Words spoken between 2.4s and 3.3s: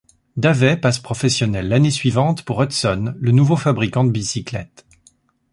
pour Hudson